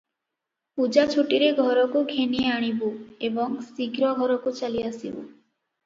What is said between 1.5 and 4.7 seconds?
ଘରକୁ ଘେନିଆଣିବୁ ଏବଂ ଶୀଘ୍ର ଘରକୁ